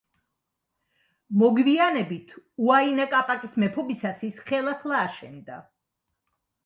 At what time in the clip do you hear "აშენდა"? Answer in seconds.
5.09-5.61